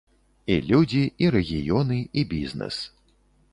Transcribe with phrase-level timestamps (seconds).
[0.55, 2.83] І людзі, і рэгіёны, і бізнэс.